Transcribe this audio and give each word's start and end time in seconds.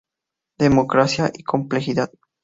Democracia 0.57 1.29
y 1.31 1.43
complejidad. 1.43 2.11